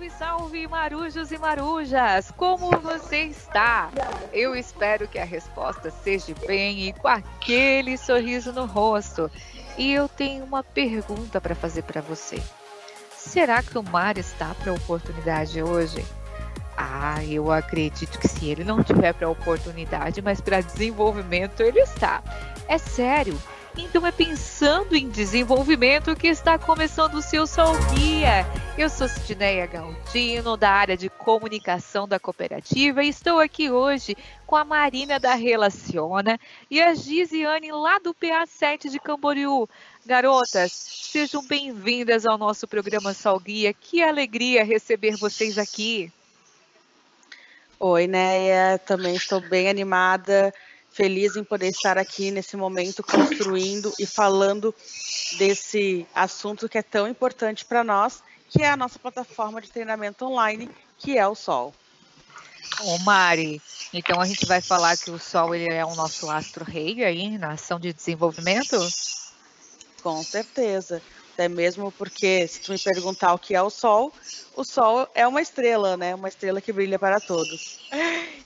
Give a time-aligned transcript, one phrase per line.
[0.00, 2.30] Salve, salve, marujos e marujas!
[2.30, 3.90] Como você está?
[4.32, 9.30] Eu espero que a resposta seja bem e com aquele sorriso no rosto.
[9.76, 12.40] E eu tenho uma pergunta para fazer para você.
[13.14, 16.02] Será que o Mar está para a oportunidade hoje?
[16.78, 22.22] Ah, eu acredito que se ele não tiver para oportunidade, mas para desenvolvimento ele está.
[22.66, 23.38] É sério.
[23.76, 28.46] Então é pensando em desenvolvimento que está começando o seu Sol Guia.
[28.80, 34.16] Eu sou Sidneia Galdino, da área de comunicação da cooperativa, e estou aqui hoje
[34.46, 39.68] com a Marina da Relaciona e a Gisiane lá do PA7 de Camboriú.
[40.06, 43.74] Garotas, sejam bem-vindas ao nosso programa Sol Guia.
[43.74, 46.10] Que alegria receber vocês aqui.
[47.78, 50.54] Oi, Neia, também estou bem animada
[50.90, 54.74] feliz em poder estar aqui nesse momento construindo e falando
[55.38, 60.26] desse assunto que é tão importante para nós, que é a nossa plataforma de treinamento
[60.26, 61.72] online, que é o Sol.
[62.82, 63.62] Ô Mari,
[63.92, 67.38] então a gente vai falar que o Sol ele é o nosso astro rei aí
[67.38, 68.76] na ação de desenvolvimento?
[70.02, 71.00] Com certeza.
[71.34, 74.12] Até mesmo porque, se tu me perguntar o que é o Sol,
[74.54, 76.14] o Sol é uma estrela, né?
[76.14, 77.80] Uma estrela que brilha para todos.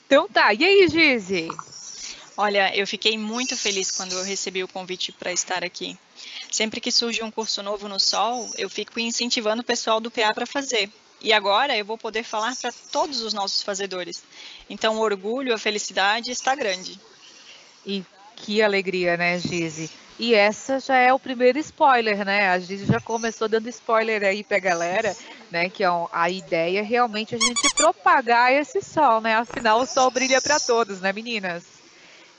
[0.06, 1.48] Então tá, e aí, Gizi?
[2.36, 5.98] Olha, eu fiquei muito feliz quando eu recebi o convite para estar aqui.
[6.54, 10.32] Sempre que surge um curso novo no Sol, eu fico incentivando o pessoal do PA
[10.32, 10.88] para fazer.
[11.20, 14.22] E agora eu vou poder falar para todos os nossos fazedores.
[14.70, 16.96] Então, o orgulho, a felicidade está grande.
[17.84, 18.04] E
[18.36, 19.90] que alegria, né, Gizi?
[20.16, 22.48] E essa já é o primeiro spoiler, né?
[22.50, 25.16] A Gizi já começou dando spoiler aí pra galera,
[25.50, 25.68] né?
[25.68, 29.34] Que a, a ideia é realmente a gente propagar esse sol, né?
[29.34, 31.64] Afinal, o sol brilha para todos, né, meninas?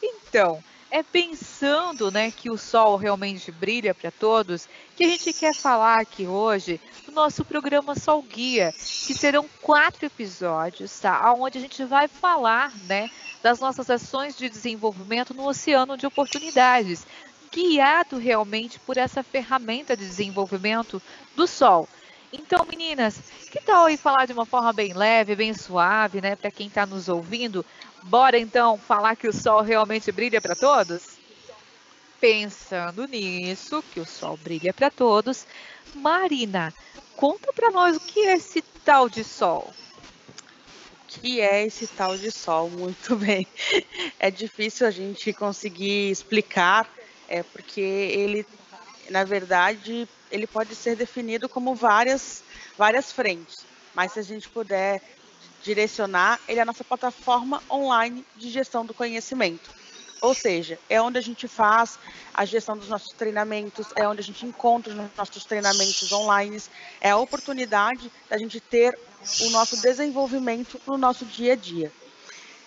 [0.02, 5.54] Então, é pensando né, que o sol realmente brilha para todos que a gente quer
[5.54, 11.34] falar aqui hoje do nosso programa Sol Guia, que serão quatro episódios, tá?
[11.34, 13.10] Onde a gente vai falar né,
[13.44, 17.06] das nossas ações de desenvolvimento no oceano de oportunidades,
[17.52, 21.02] guiado realmente por essa ferramenta de desenvolvimento
[21.36, 21.88] do Sol.
[22.38, 23.18] Então, meninas,
[23.50, 26.86] que tal aí falar de uma forma bem leve, bem suave, né, para quem está
[26.86, 27.66] nos ouvindo?
[28.04, 31.18] Bora então falar que o sol realmente brilha para todos?
[32.20, 35.48] Pensando nisso, que o sol brilha para todos,
[35.96, 36.74] Marina,
[37.16, 39.74] conta para nós o que é esse tal de sol.
[40.92, 42.70] O que é esse tal de sol?
[42.70, 43.48] Muito bem.
[44.20, 46.94] É difícil a gente conseguir explicar,
[47.30, 48.46] é porque ele,
[49.10, 52.44] na verdade, ele pode ser definido como várias,
[52.78, 53.66] várias frentes.
[53.94, 55.02] Mas se a gente puder
[55.64, 59.74] direcionar, ele é a nossa plataforma online de gestão do conhecimento.
[60.22, 61.98] Ou seja, é onde a gente faz
[62.34, 66.62] a gestão dos nossos treinamentos, é onde a gente encontra os nossos treinamentos online,
[67.00, 68.98] é a oportunidade da gente ter
[69.42, 71.92] o nosso desenvolvimento no nosso dia a dia.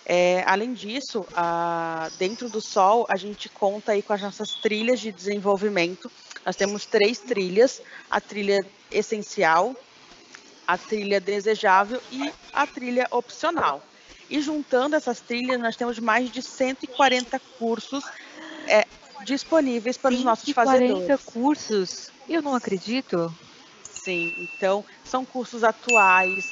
[0.05, 4.99] É, além disso, a, dentro do Sol, a gente conta aí com as nossas trilhas
[4.99, 6.11] de desenvolvimento,
[6.49, 7.79] nós temos três trilhas:
[8.09, 9.75] a trilha essencial,
[10.65, 13.83] a trilha desejável e a trilha opcional.
[14.27, 18.03] E juntando essas trilhas, nós temos mais de 140 cursos
[18.67, 18.83] é,
[19.23, 21.05] disponíveis para os nossos fazedores.
[21.05, 22.11] 140 cursos?
[22.27, 23.31] Eu não acredito.
[23.83, 26.51] Sim, então são cursos atuais,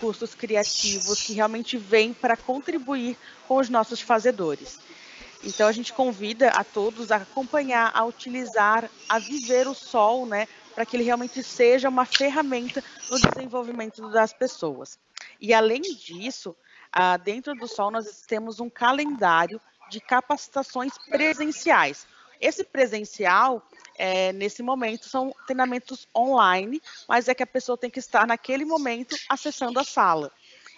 [0.00, 4.80] cursos criativos que realmente vêm para contribuir com os nossos fazedores.
[5.44, 10.48] Então a gente convida a todos a acompanhar, a utilizar, a viver o sol, né,
[10.74, 14.98] para que ele realmente seja uma ferramenta no desenvolvimento das pessoas.
[15.40, 16.56] E além disso,
[17.24, 19.60] dentro do sol nós temos um calendário
[19.90, 22.06] de capacitações presenciais.
[22.40, 23.62] Esse presencial,
[23.96, 28.64] é, nesse momento, são treinamentos online, mas é que a pessoa tem que estar naquele
[28.64, 30.30] momento acessando a sala.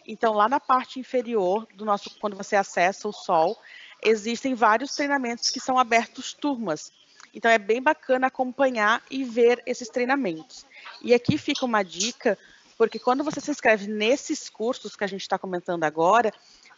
[0.06, 3.60] Então, lá na parte inferior do nosso, quando você acessa o Sol,
[4.02, 6.92] existem vários treinamentos que são abertos turmas.
[7.34, 10.64] Então é bem bacana acompanhar e ver esses treinamentos.
[11.02, 12.38] E aqui fica uma dica,
[12.76, 16.32] porque quando você se inscreve nesses cursos que a gente está comentando agora,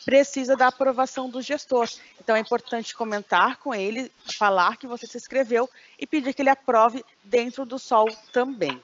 [0.04, 1.88] precisa da aprovação do gestor.
[2.20, 5.68] Então é importante comentar com ele, falar que você se inscreveu
[5.98, 8.82] e pedir que ele aprove dentro do Sol também.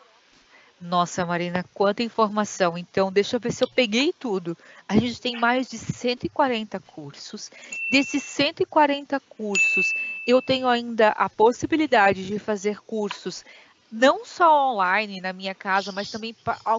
[0.80, 2.76] Nossa, Marina, quanta informação.
[2.76, 4.56] Então, deixa eu ver se eu peguei tudo.
[4.86, 7.50] A gente tem mais de 140 cursos.
[7.90, 9.94] Desses 140 cursos,
[10.26, 13.42] eu tenho ainda a possibilidade de fazer cursos
[13.90, 16.36] não só online na minha casa, mas também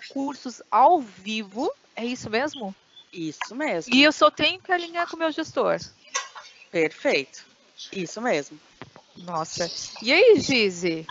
[0.09, 1.71] cursos ao vivo.
[1.95, 2.75] É isso mesmo?
[3.11, 3.93] Isso mesmo.
[3.93, 5.79] E eu só tenho que alinhar com o meu gestor.
[6.69, 7.45] Perfeito.
[7.91, 8.59] Isso mesmo.
[9.15, 9.71] Nossa.
[10.01, 11.07] E aí, Gizi?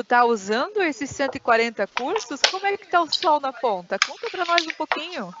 [0.00, 2.40] Tu tá usando esses 140 cursos?
[2.50, 3.98] Como é que tá o sol na ponta?
[3.98, 5.34] Conta para nós um pouquinho.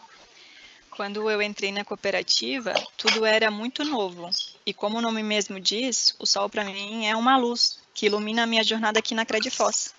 [0.90, 4.28] Quando eu entrei na cooperativa, tudo era muito novo.
[4.66, 8.42] E como o nome mesmo diz, o sol para mim é uma luz que ilumina
[8.42, 9.94] a minha jornada aqui na Credfoss.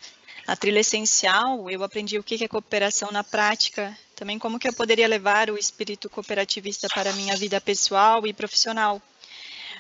[0.48, 4.74] Na trilha essencial, eu aprendi o que é cooperação na prática, também como que eu
[4.74, 9.02] poderia levar o espírito cooperativista para a minha vida pessoal e profissional.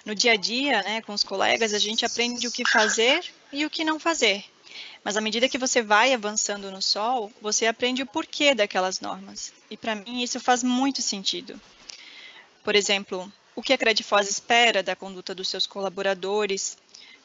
[0.04, 3.24] No dia a dia, né, com os colegas, a gente aprende o que fazer
[3.54, 4.44] e o que não fazer.
[5.04, 9.52] Mas à medida que você vai avançando no sol, você aprende o porquê daquelas normas.
[9.70, 11.60] E para mim isso faz muito sentido.
[12.64, 16.78] Por exemplo, o que a Credifos espera da conduta dos seus colaboradores,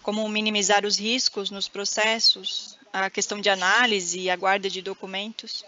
[0.03, 5.65] como minimizar os riscos nos processos, a questão de análise e a guarda de documentos.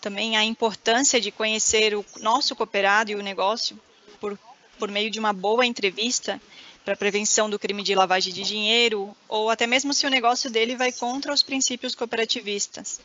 [0.00, 3.80] Também a importância de conhecer o nosso cooperado e o negócio
[4.20, 4.38] por,
[4.78, 6.38] por meio de uma boa entrevista
[6.84, 10.76] para prevenção do crime de lavagem de dinheiro, ou até mesmo se o negócio dele
[10.76, 13.00] vai contra os princípios cooperativistas.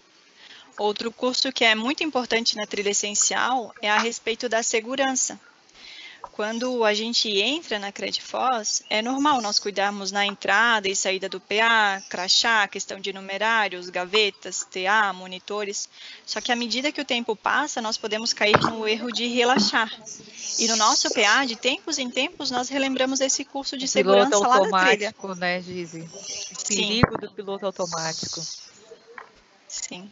[0.77, 5.39] Outro curso que é muito importante na trilha essencial é a respeito da segurança.
[6.21, 11.39] Quando a gente entra na Credfoz, é normal nós cuidarmos na entrada e saída do
[11.39, 15.89] PA, crachá, questão de numerários, gavetas, TA, monitores.
[16.25, 19.92] Só que à medida que o tempo passa, nós podemos cair no erro de relaxar.
[20.57, 24.48] E no nosso PA, de tempos em tempos, nós relembramos esse curso de segurança piloto
[24.48, 25.16] lá na trilha.
[25.38, 26.01] né, Gizi?
[26.01, 28.42] O perigo do piloto automático.
[29.68, 30.10] Sim.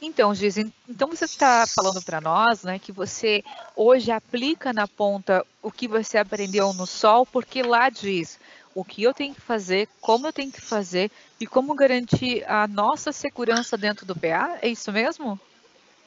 [0.00, 3.42] Então, Giz, então você está falando para nós, né, que você
[3.74, 8.38] hoje aplica na ponta o que você aprendeu no sol, porque lá diz
[8.74, 11.10] o que eu tenho que fazer, como eu tenho que fazer
[11.40, 14.58] e como garantir a nossa segurança dentro do PA.
[14.60, 15.40] É isso mesmo?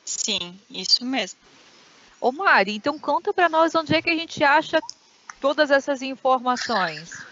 [0.05, 1.39] Sim, isso mesmo.
[2.21, 4.79] Ô Mari, então conta para nós onde é que a gente acha
[5.41, 7.28] todas essas informações.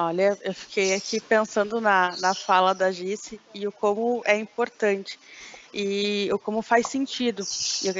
[0.00, 5.18] Olha, eu fiquei aqui pensando na, na fala da Gice e o como é importante
[5.74, 7.42] e o como faz sentido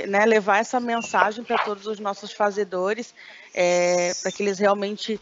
[0.07, 3.13] né, levar essa mensagem para todos os nossos fazedores,
[3.53, 5.21] é, para que eles realmente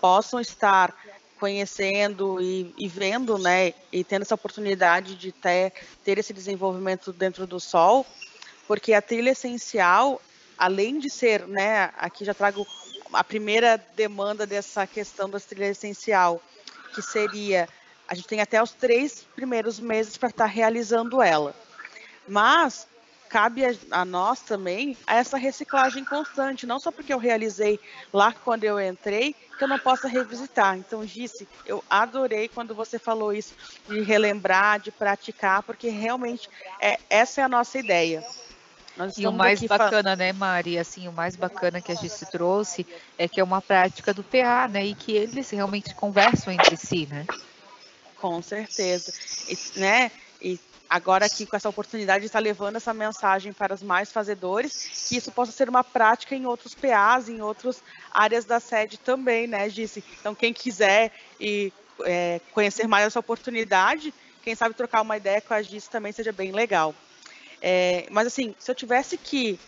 [0.00, 0.92] possam estar
[1.38, 5.72] conhecendo e, e, vendo, né, e tendo essa oportunidade de ter,
[6.02, 8.04] ter esse desenvolvimento dentro do sol,
[8.66, 10.20] porque a trilha essencial,
[10.58, 12.66] além de ser, né, aqui já trago
[13.12, 16.40] a primeira demanda dessa questão da trilha essencial,
[16.94, 17.68] que seria
[18.08, 21.54] a gente tem até os três primeiros meses para estar tá realizando ela.
[22.28, 22.86] Mas
[23.28, 27.80] cabe a, a, nós também essa reciclagem constante, não só porque eu realizei
[28.12, 30.76] lá quando eu entrei, que eu não possa revisitar.
[30.76, 33.54] Então, disse, eu adorei quando você falou isso,
[33.88, 36.48] de relembrar, de praticar, porque realmente
[36.80, 38.24] é, essa é a nossa ideia.
[39.16, 42.86] E o mais bacana, né, Mari, assim, o mais bacana que a gente trouxe
[43.18, 47.06] é que é uma prática do PA, né, e que eles realmente conversam entre si,
[47.06, 47.26] né?
[48.18, 49.12] Com certeza,
[49.48, 50.10] e, né,
[50.40, 50.58] e
[50.88, 55.16] agora aqui com essa oportunidade de estar levando essa mensagem para os mais fazedores, que
[55.16, 59.68] isso possa ser uma prática em outros PAs, em outras áreas da sede também, né,
[59.68, 60.02] Disse?
[60.20, 61.70] Então, quem quiser e
[62.04, 64.12] é, conhecer mais essa oportunidade,
[64.42, 66.94] quem sabe trocar uma ideia com a Giz também seja bem legal.
[67.60, 69.58] É, mas assim, se eu tivesse que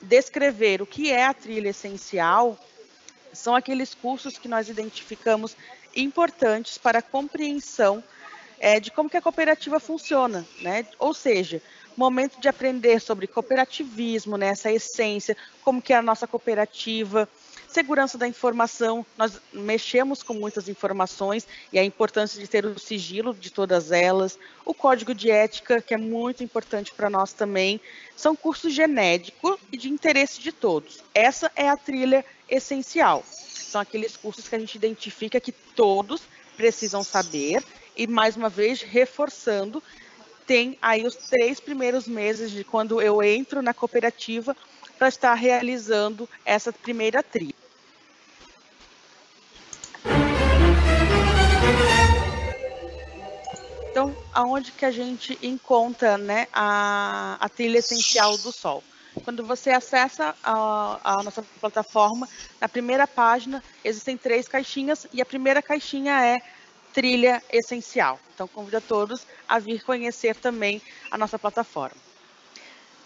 [0.00, 2.58] descrever o que é a trilha essencial,
[3.32, 5.56] são aqueles cursos que nós identificamos
[5.94, 8.02] importantes para a compreensão
[8.58, 10.86] é, de como que a cooperativa funciona, né?
[10.98, 11.60] Ou seja,
[11.96, 14.48] momento de aprender sobre cooperativismo, né?
[14.48, 17.28] essa essência, como que é a nossa cooperativa,
[17.68, 23.34] Segurança da informação, nós mexemos com muitas informações e a importância de ter o sigilo
[23.34, 24.38] de todas elas.
[24.64, 27.80] O código de ética, que é muito importante para nós também.
[28.16, 31.02] São cursos genéricos e de interesse de todos.
[31.14, 33.24] Essa é a trilha essencial.
[33.26, 36.22] São aqueles cursos que a gente identifica que todos
[36.56, 37.62] precisam saber
[37.96, 39.82] e, mais uma vez, reforçando,
[40.46, 44.56] tem aí os três primeiros meses de quando eu entro na cooperativa
[44.98, 47.54] para estar realizando essa primeira trilha.
[53.90, 58.84] Então, aonde que a gente encontra né, a, a trilha essencial do Sol?
[59.24, 62.28] Quando você acessa a, a, nossa plataforma,
[62.60, 66.36] na primeira página existem três caixinhas e a primeira caixinha é
[66.92, 68.20] trilha essencial.
[68.34, 72.05] Então, convido a todos a vir conhecer também a nossa plataforma.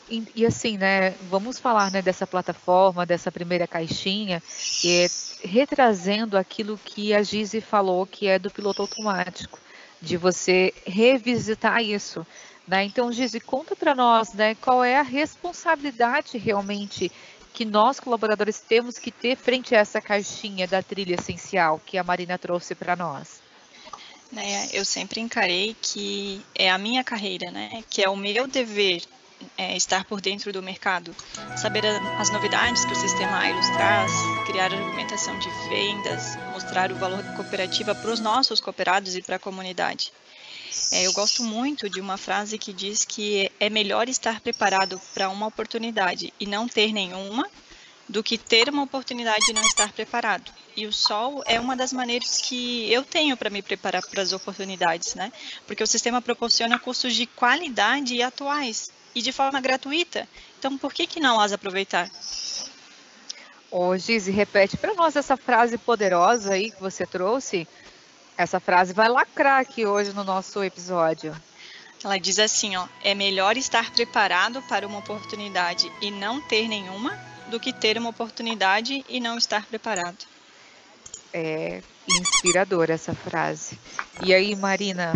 [0.09, 4.43] E, e, assim, né, vamos falar né, dessa plataforma, dessa primeira caixinha,
[4.85, 5.07] é,
[5.45, 9.59] retrazendo aquilo que a Gizi falou, que é do piloto automático,
[10.01, 12.27] de você revisitar isso.
[12.67, 12.85] Né?
[12.85, 17.11] Então, Gizi, conta para nós né, qual é a responsabilidade realmente
[17.53, 22.05] que nós, colaboradores, temos que ter frente a essa caixinha da trilha essencial que a
[22.05, 23.41] Marina trouxe para nós.
[24.31, 27.83] Né, eu sempre encarei que é a minha carreira, né?
[27.91, 29.03] Que é o meu dever
[29.57, 31.15] é, estar por dentro do mercado,
[31.57, 31.85] saber
[32.19, 34.13] as novidades que o sistema AILOS traz,
[34.47, 39.37] criar argumentação de vendas, mostrar o valor da cooperativa para os nossos cooperados e para
[39.37, 40.13] a comunidade.
[40.93, 45.29] É, eu gosto muito de uma frase que diz que é melhor estar preparado para
[45.29, 47.49] uma oportunidade e não ter nenhuma
[48.09, 50.51] do que ter uma oportunidade e não estar preparado.
[50.77, 54.33] E o sol é uma das maneiras que eu tenho para me preparar para as
[54.33, 55.33] oportunidades, né?
[55.67, 60.29] Porque o sistema proporciona cursos de qualidade e atuais e de forma gratuita.
[60.59, 62.11] Então, por que, que não as aproveitar?
[63.71, 67.69] Ô, Gizi, repete para nós essa frase poderosa aí que você trouxe.
[68.37, 71.37] Essa frase vai lacrar aqui hoje no nosso episódio.
[72.03, 77.17] Ela diz assim, ó, é melhor estar preparado para uma oportunidade e não ter nenhuma
[77.49, 80.25] do que ter uma oportunidade e não estar preparado.
[81.33, 83.79] É inspiradora essa frase.
[84.25, 85.15] E aí, Marina,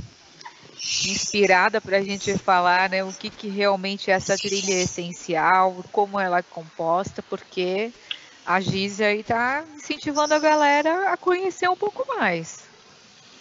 [1.07, 6.21] inspirada para a gente falar né, o que, que realmente é essa trilha essencial, como
[6.21, 7.93] ela é composta, porque
[8.45, 12.65] a Giza aí está incentivando a galera a conhecer um pouco mais.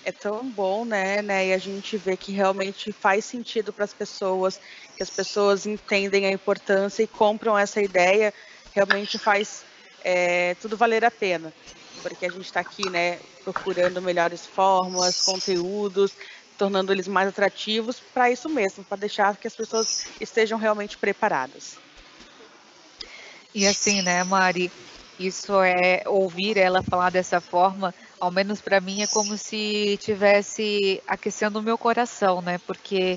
[0.05, 1.47] É tão bom, né, né?
[1.47, 4.59] E a gente vê que realmente faz sentido para as pessoas,
[4.97, 8.33] que as pessoas entendem a importância e compram essa ideia,
[8.73, 9.63] realmente faz
[10.03, 11.53] é, tudo valer a pena.
[12.01, 16.13] Porque a gente está aqui, né, procurando melhores fórmulas, conteúdos,
[16.57, 21.77] tornando eles mais atrativos para isso mesmo, para deixar que as pessoas estejam realmente preparadas.
[23.53, 24.71] E assim, né, Mari,
[25.19, 31.01] isso é ouvir ela falar dessa forma, ao menos para mim é como se tivesse
[31.07, 32.57] aquecendo o meu coração, né?
[32.65, 33.15] Porque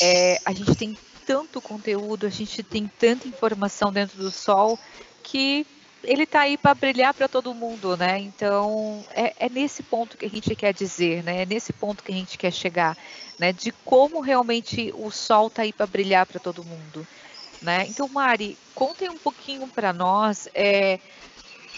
[0.00, 4.78] é, a gente tem tanto conteúdo, a gente tem tanta informação dentro do sol
[5.22, 5.66] que
[6.04, 8.18] ele está aí para brilhar para todo mundo, né?
[8.20, 11.42] Então é, é, nesse ponto que a gente quer dizer, né?
[11.42, 12.96] É nesse ponto que a gente quer chegar,
[13.38, 13.52] né?
[13.52, 17.06] De como realmente o sol está aí para brilhar para todo mundo,
[17.60, 17.86] né?
[17.88, 21.00] Então, Mari, contem um pouquinho para nós é,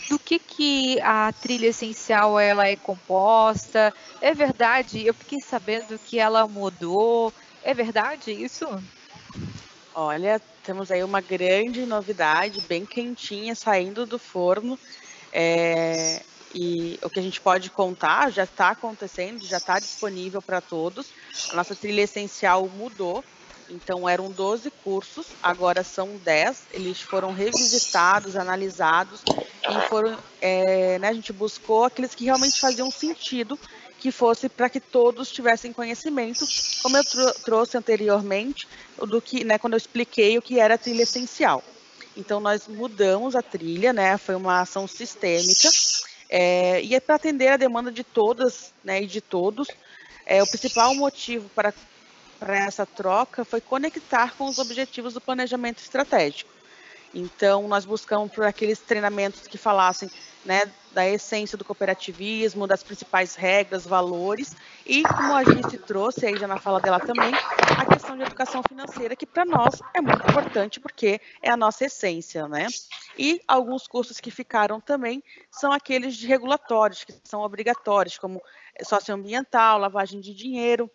[0.09, 3.95] do que que a trilha essencial ela é composta.
[4.21, 5.05] É verdade?
[5.05, 7.35] Eu fiquei sabendo que ela mudou.
[7.63, 8.67] É verdade isso?
[9.99, 14.79] Olha, temos aí uma grande novidade, bem quentinha, saindo do forno.
[15.33, 16.21] É,
[16.55, 21.07] e o que a gente pode contar já está acontecendo, já está disponível para todos.
[21.51, 23.25] A nossa trilha essencial mudou,
[23.71, 26.65] então eram 12 cursos, agora são 10.
[26.75, 32.91] Eles foram revisitados, analisados e foram, é, né, a gente buscou aqueles que realmente faziam
[32.91, 33.59] sentido
[33.99, 36.47] que fosse para que todos tivessem conhecimento,
[36.83, 37.05] como eu
[37.45, 41.63] trouxe anteriormente, do que, né, quando eu expliquei o que era a trilha essencial.
[42.17, 45.69] Então nós mudamos a trilha, né, foi uma ação sistêmica,
[46.29, 49.69] é, e é para atender a demanda de todas, né, e de todos.
[50.25, 51.73] É, o principal motivo para
[52.39, 56.51] para essa troca foi conectar com os objetivos do planejamento estratégico.
[57.15, 60.11] Então, nós buscamos por aqueles treinamentos que falassem
[60.47, 66.39] né, da essência do cooperativismo, das principais regras, valores, e como a Gice trouxe aí
[66.39, 70.25] já na fala dela também, a questão de educação financeira, que para nós é muito
[70.27, 72.69] importante porque é a nossa essência, né?
[73.19, 78.41] E alguns cursos que ficaram também são aqueles de regulatórios, que são obrigatórios, como
[78.83, 80.89] socioambiental, lavagem de dinheiro.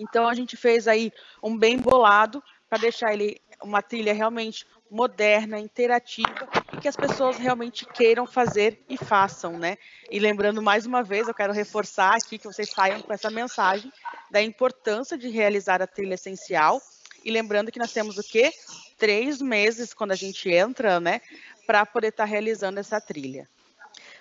[0.00, 5.58] Então a gente fez aí um bem bolado para deixar ele uma trilha realmente moderna,
[5.58, 6.48] interativa
[6.80, 9.76] que as pessoas realmente queiram fazer e façam, né?
[10.10, 13.92] E lembrando mais uma vez, eu quero reforçar aqui que vocês saiam com essa mensagem
[14.30, 16.80] da importância de realizar a trilha essencial
[17.24, 18.52] e lembrando que nós temos o quê?
[18.96, 21.20] Três meses quando a gente entra, né?
[21.66, 23.48] Para poder estar tá realizando essa trilha.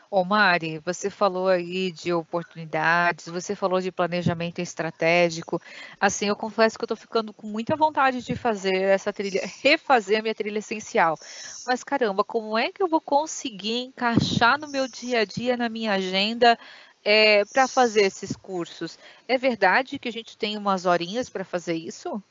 [0.10, 5.62] Ô Mari, você falou aí de oportunidades, você falou de planejamento estratégico.
[6.00, 10.20] Assim, eu confesso que eu estou ficando com muita vontade de fazer essa trilha, refazer
[10.20, 11.18] a minha trilha essencial.
[11.66, 15.68] Mas caramba, como é que eu vou conseguir encaixar no meu dia a dia, na
[15.70, 16.58] minha agenda,
[17.04, 18.98] é, para fazer esses cursos?
[19.28, 22.22] É verdade que a gente tem umas horinhas para fazer isso?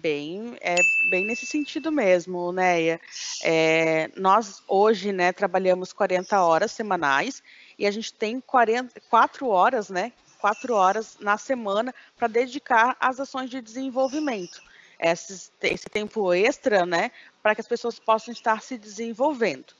[0.00, 0.74] Bem, é
[1.08, 3.00] bem nesse sentido mesmo, Neia.
[3.42, 7.42] É, nós hoje, né, trabalhamos 40 horas semanais
[7.78, 13.20] e a gente tem 40, 4 horas, né, 4 horas na semana para dedicar às
[13.20, 14.60] ações de desenvolvimento.
[14.98, 19.74] Esse, esse tempo extra, né, para que as pessoas possam estar se desenvolvendo.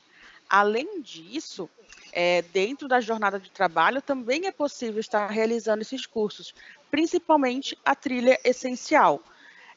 [0.49, 1.69] Além disso,
[2.13, 6.53] é, dentro da jornada de trabalho, também é possível estar realizando esses cursos,
[6.89, 9.21] principalmente a trilha essencial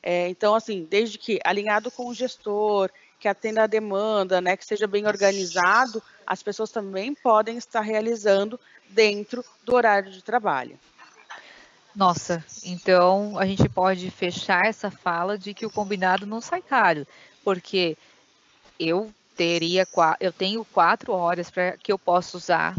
[0.03, 4.65] é, então, assim, desde que alinhado com o gestor, que atenda a demanda, né, que
[4.65, 10.79] seja bem organizado, as pessoas também podem estar realizando dentro do horário de trabalho.
[11.95, 17.07] Nossa, então a gente pode fechar essa fala de que o combinado não sai caro,
[17.43, 17.97] porque
[18.79, 19.87] eu teria
[20.21, 22.77] eu tenho quatro horas para que eu posso usar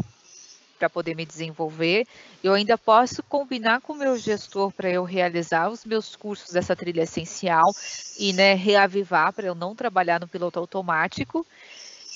[0.79, 2.07] para poder me desenvolver.
[2.41, 6.75] Eu ainda posso combinar com o meu gestor para eu realizar os meus cursos dessa
[6.75, 7.69] trilha essencial
[8.17, 11.45] e né, reavivar para eu não trabalhar no piloto automático.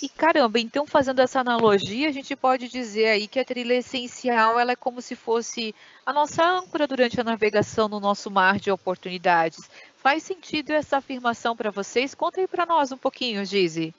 [0.01, 4.60] E caramba, então fazendo essa analogia, a gente pode dizer aí que a trilha essencial
[4.60, 5.74] ela é como se fosse
[6.05, 9.70] a nossa âncora durante a navegação no nosso mar de oportunidades.
[9.98, 12.13] Faz sentido essa afirmação para vocês?
[12.13, 13.93] Conta aí para nós um pouquinho, Gizi.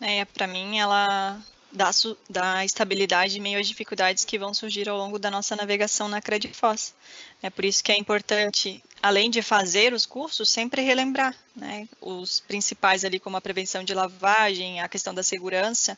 [0.00, 1.38] É, para mim, ela
[1.72, 1.90] dá,
[2.28, 6.20] dá estabilidade em meio às dificuldades que vão surgir ao longo da nossa navegação na
[6.20, 6.94] Credifos.
[7.42, 12.40] É por isso que é importante, além de fazer os cursos, sempre relembrar né, os
[12.40, 15.96] principais ali, como a prevenção de lavagem, a questão da segurança.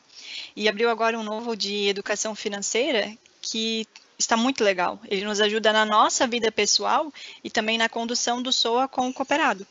[0.55, 3.87] E abriu agora um novo de educação financeira que
[4.19, 5.01] está muito legal.
[5.09, 7.13] Ele nos ajuda na nossa vida pessoal
[7.43, 9.67] e também na condução do SOA com o cooperado.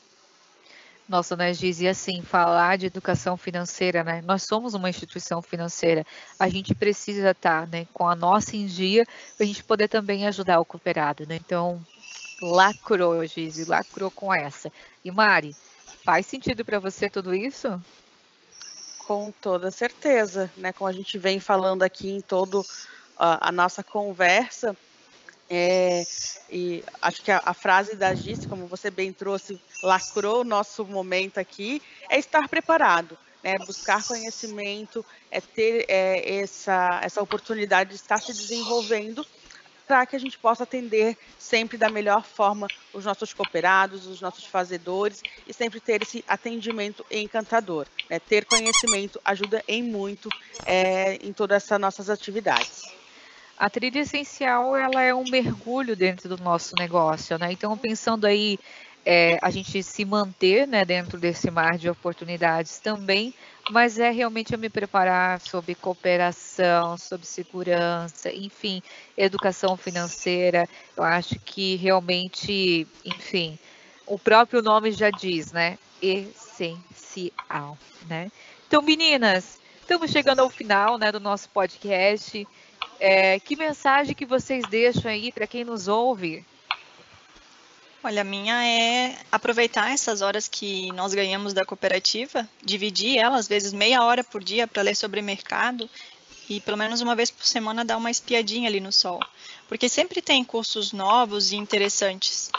[1.11, 4.21] Nossa, né, Giz, e assim, falar de educação financeira, né?
[4.21, 6.05] Nós somos uma instituição financeira.
[6.39, 10.25] A gente precisa estar né, com a nossa em dia para a gente poder também
[10.25, 11.35] ajudar o cooperado, né?
[11.35, 11.85] Então,
[12.41, 14.71] lacrou, Giz, lacrou com essa.
[15.03, 15.53] E Mari,
[16.05, 17.67] faz sentido para você tudo isso?
[19.05, 20.71] Com toda certeza, né?
[20.71, 22.65] Como a gente vem falando aqui em todo
[23.17, 24.77] a nossa conversa,
[25.53, 26.05] é,
[26.49, 30.85] e acho que a, a, frase da Gis, como você bem trouxe, lacrou o nosso
[30.85, 33.57] momento aqui, é estar preparado, né?
[33.67, 39.27] buscar conhecimento, é ter é, essa, essa oportunidade de estar se desenvolvendo
[39.85, 44.45] para que a gente possa atender sempre da melhor forma os nossos cooperados, os nossos
[44.45, 47.87] fazedores e sempre ter esse atendimento encantador.
[48.09, 48.19] Né?
[48.19, 50.29] Ter conhecimento ajuda em muito
[50.65, 53.00] é, em todas essas nossas atividades
[53.61, 57.51] a trilha essencial ela é um mergulho dentro do nosso negócio, né?
[57.51, 58.57] Então, pensando aí
[59.05, 63.35] é, a gente se manter né, dentro desse mar de oportunidades também,
[63.69, 68.81] mas é realmente eu me preparar sobre cooperação, sobre segurança, enfim,
[69.15, 70.67] educação financeira.
[70.97, 73.59] Eu acho que realmente, enfim,
[74.07, 75.77] o próprio nome já diz, né?
[76.01, 78.31] Essencial, né?
[78.67, 82.47] Então, meninas, estamos chegando ao final né, do nosso podcast.
[83.03, 86.45] É, que mensagem que vocês deixam aí para quem nos ouve?
[88.03, 93.47] Olha, a minha é aproveitar essas horas que nós ganhamos da cooperativa, dividir elas, às
[93.47, 95.89] vezes meia hora por dia para ler sobre mercado
[96.47, 99.19] e pelo menos uma vez por semana dar uma espiadinha ali no sol,
[99.67, 102.51] porque sempre tem cursos novos e interessantes.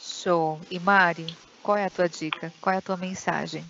[0.00, 0.60] Show.
[0.68, 2.52] E Mari, qual é a tua dica?
[2.60, 3.64] Qual é a tua mensagem?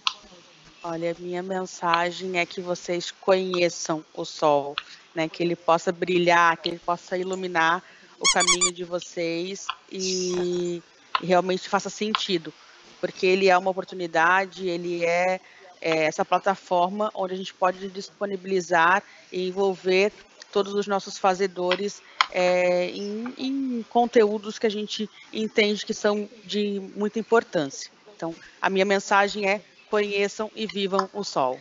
[0.83, 4.75] Olha, minha mensagem é que vocês conheçam o sol,
[5.17, 5.29] né?
[5.29, 7.83] Que ele possa brilhar, que ele possa iluminar
[8.21, 10.83] o caminho de vocês e,
[11.23, 12.53] e realmente faça sentido,
[13.01, 15.41] porque ele é uma oportunidade, ele é,
[15.81, 19.03] é essa plataforma onde a gente pode disponibilizar
[19.33, 20.13] e envolver
[20.53, 26.81] todos os nossos fazedores é, em, em, conteúdos que a gente entende que são de
[26.95, 27.91] muita importância.
[28.15, 31.61] Então, a minha mensagem é conheçam e vivam o sol.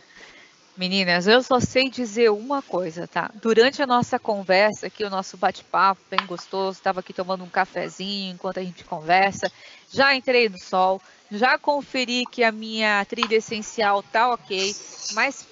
[0.76, 3.30] Meninas, eu só sei dizer uma coisa, tá?
[3.40, 8.34] Durante a nossa conversa aqui, o nosso bate-papo bem gostoso, estava aqui tomando um cafezinho
[8.34, 9.50] enquanto a gente conversa,
[9.90, 14.74] já entrei no sol, já conferi que a minha trilha essencial tá ok,
[15.14, 15.46] mas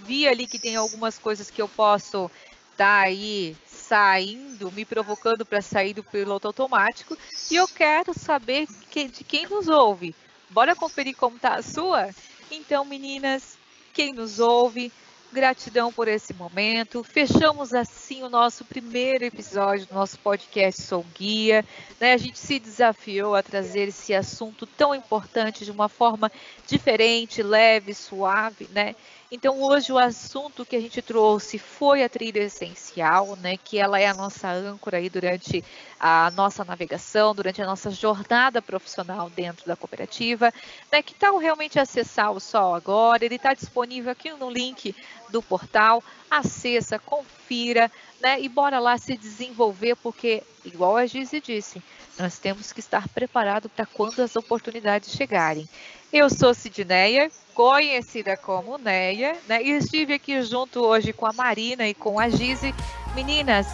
[0.00, 2.28] vi ali que tem algumas coisas que eu posso
[2.76, 7.16] tá aí saindo, me provocando para sair do piloto automático,
[7.48, 10.16] e eu quero saber que, de quem nos ouve.
[10.50, 12.10] Bora conferir como tá a sua?
[12.50, 13.56] Então, meninas,
[13.94, 14.92] quem nos ouve.
[15.32, 17.02] Gratidão por esse momento.
[17.02, 21.64] Fechamos assim o nosso primeiro episódio do nosso podcast Sou Guia.
[21.98, 22.12] Né?
[22.12, 26.30] A gente se desafiou a trazer esse assunto tão importante de uma forma
[26.68, 28.94] diferente, leve, suave, né?
[29.30, 33.98] Então, hoje o assunto que a gente trouxe foi a trilha essencial, né, que ela
[33.98, 35.64] é a nossa âncora aí durante
[35.98, 40.52] a nossa navegação, durante a nossa jornada profissional dentro da cooperativa.
[40.92, 43.24] Né, que tal realmente acessar o Sol agora?
[43.24, 44.94] Ele está disponível aqui no link
[45.30, 46.04] do portal.
[46.30, 51.82] Acessa, confira, né, e bora lá se desenvolver, porque, igual a Gizi disse,
[52.18, 55.68] nós temos que estar preparados para quando as oportunidades chegarem.
[56.12, 59.62] Eu sou Sidneia, conhecida como Neia, né?
[59.62, 62.74] E estive aqui junto hoje com a Marina e com a Gize.
[63.14, 63.66] Meninas,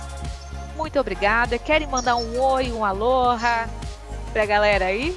[0.77, 1.59] muito obrigada.
[1.59, 3.69] Querem mandar um oi, um aloha
[4.33, 5.15] para a galera aí?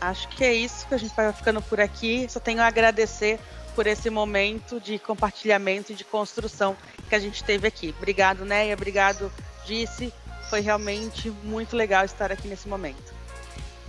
[0.00, 2.26] Acho que é isso que a gente vai ficando por aqui.
[2.28, 3.38] Só tenho a agradecer
[3.74, 6.74] por esse momento de compartilhamento e de construção
[7.08, 7.94] que a gente teve aqui.
[7.98, 8.74] Obrigado, Neia.
[8.74, 9.30] Obrigado,
[9.66, 10.12] Disse.
[10.48, 13.14] Foi realmente muito legal estar aqui nesse momento.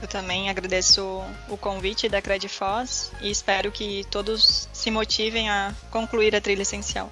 [0.02, 6.36] Eu também agradeço o convite da Credfoz e espero que todos se motivem a concluir
[6.36, 7.12] a trilha essencial.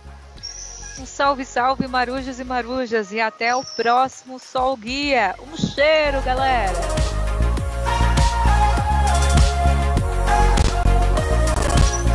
[1.00, 5.36] Um salve, salve, marujos e marujas, e até o próximo Sol Guia.
[5.42, 7.15] Um cheiro, galera!